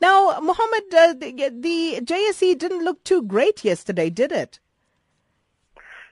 [0.00, 4.60] Now, Mohammed, uh, the, the JSE didn't look too great yesterday, did it?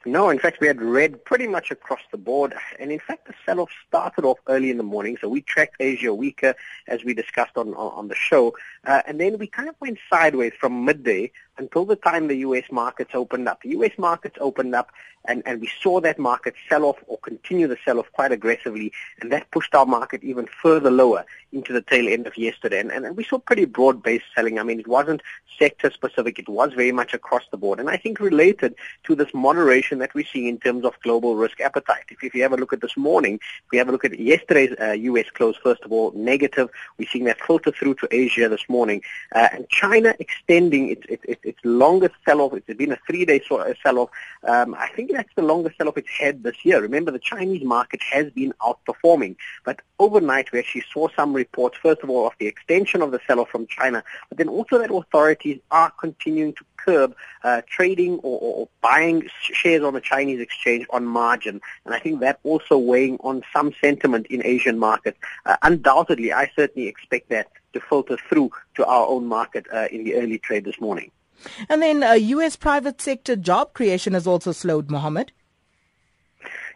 [0.07, 2.54] No, in fact, we had red pretty much across the board.
[2.78, 5.16] And in fact, the sell-off started off early in the morning.
[5.18, 6.54] So we tracked Asia weaker,
[6.88, 8.54] as we discussed on, on, on the show.
[8.86, 12.64] Uh, and then we kind of went sideways from midday until the time the U.S.
[12.71, 13.62] markets opened up.
[13.62, 13.92] The U.S.
[13.98, 14.90] markets opened up,
[15.26, 18.92] and, and we saw that market sell off or continue the sell off quite aggressively,
[19.20, 22.80] and that pushed our market even further lower into the tail end of yesterday.
[22.80, 24.59] And, and, and we saw pretty broad-based selling.
[24.59, 25.22] I mean, it wasn't
[25.59, 26.38] sector-specific.
[26.38, 30.14] It was very much across the board, and I think related to this moderation that
[30.14, 32.04] we're seeing in terms of global risk appetite.
[32.10, 34.18] If, if you have a look at this morning, if we have a look at
[34.18, 35.26] yesterday's uh, U.S.
[35.32, 36.68] close, first of all, negative.
[36.98, 39.02] We're seeing that filter through to Asia this morning,
[39.34, 42.54] uh, and China extending its, its, its longest sell-off.
[42.54, 44.10] It's been a three-day uh, sell-off.
[44.44, 46.80] Um, I think that's the longest sell-off it's had this year.
[46.80, 52.02] Remember, the Chinese market has been outperforming, but overnight we actually saw some reports, first
[52.02, 55.60] of all, of the extension of the sell-off from China, but then also that authorities
[55.70, 61.04] are continuing to curb uh, trading or, or, buying shares on the Chinese exchange on
[61.06, 61.60] margin.
[61.84, 65.19] And I think that also weighing on some sentiment in Asian markets.
[65.47, 70.05] Uh, undoubtedly, I certainly expect that to filter through to our own market uh, in
[70.05, 71.11] the early trade this morning.
[71.69, 72.57] And then uh, U.S.
[72.57, 75.33] private sector job creation has also slowed, Mohammed.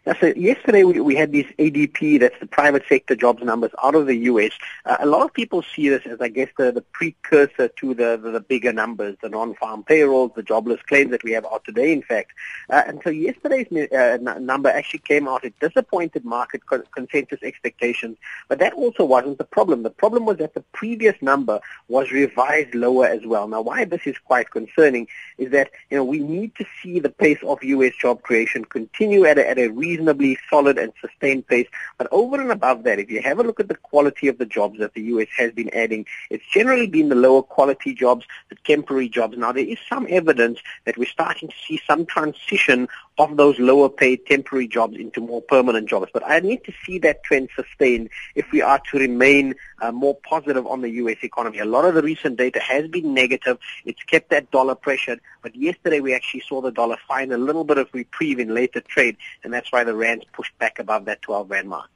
[0.07, 3.95] Yeah, so yesterday we, we had these ADP, that's the private sector jobs numbers out
[3.95, 4.53] of the U.S.
[4.87, 8.19] Uh, a lot of people see this as, I guess, the, the precursor to the,
[8.23, 11.93] the, the bigger numbers, the non-farm payrolls, the jobless claims that we have out today,
[11.93, 12.33] in fact.
[12.71, 15.45] Uh, and so yesterday's uh, n- number actually came out.
[15.45, 18.17] It disappointed market co- consensus expectations,
[18.49, 19.83] but that also wasn't the problem.
[19.83, 23.49] The problem was that the previous number was revised lower as well.
[23.49, 27.11] Now, why this is quite concerning is that, you know, we need to see the
[27.11, 27.93] pace of U.S.
[28.01, 31.69] job creation continue at a, at a reasonably solid and sustained pace.
[31.97, 34.47] But over and above that, if you have a look at the quality of the
[34.47, 35.29] jobs that the U.S.
[35.37, 39.37] has been adding, it's generally been the lower quality jobs, the temporary jobs.
[39.37, 43.89] Now, there is some evidence that we're starting to see some transition of those lower
[43.89, 46.11] paid temporary jobs into more permanent jobs.
[46.13, 50.17] But I need to see that trend sustained if we are to remain uh, more
[50.29, 51.19] positive on the U.S.
[51.23, 51.59] economy.
[51.59, 53.59] A lot of the recent data has been negative.
[53.85, 55.21] It's kept that dollar pressured.
[55.43, 58.81] But yesterday we actually saw the dollar find a little bit of reprieve in later
[58.81, 61.91] trade, and that's why the rand pushed back above that 12 rand mark.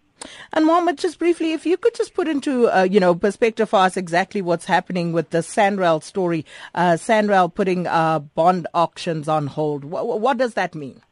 [0.52, 3.80] And Mohammed, just briefly, if you could just put into uh, you know perspective for
[3.80, 9.48] us exactly what's happening with the Sanral story, uh, Sanral putting uh, bond auctions on
[9.48, 9.82] hold.
[9.82, 11.02] W- what does that mean?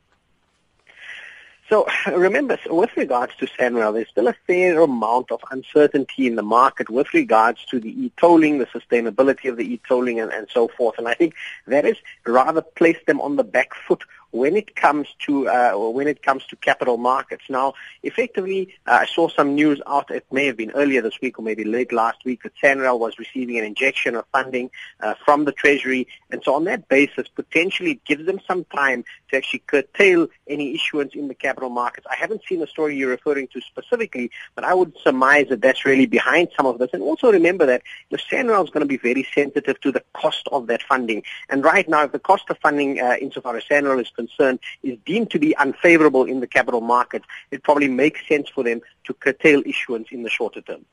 [1.70, 6.42] So remember, with regards to Sanral, there's still a fair amount of uncertainty in the
[6.42, 10.98] market with regards to the e-tolling, the sustainability of the e-tolling, and, and so forth.
[10.98, 11.34] And I think
[11.66, 16.06] that has rather placed them on the back foot when it comes to uh, when
[16.06, 17.44] it comes to capital markets.
[17.48, 20.10] Now, effectively, uh, I saw some news out.
[20.10, 23.18] It may have been earlier this week or maybe late last week that Sanral was
[23.18, 24.70] receiving an injection of funding
[25.00, 29.04] uh, from the Treasury, and so on that basis, potentially it gives them some time
[29.30, 32.06] to actually curtail any issuance in the capital markets.
[32.10, 35.84] I haven't seen the story you're referring to specifically, but I would surmise that that's
[35.84, 36.91] really behind some of this.
[36.92, 40.48] And also remember that the Sanral is going to be very sensitive to the cost
[40.52, 41.22] of that funding.
[41.48, 45.31] And right now, if the cost of funding insofar as Sanral is concern is deemed
[45.31, 49.62] to be unfavorable in the capital markets, it probably makes sense for them to curtail
[49.66, 50.84] issuance in the shorter term.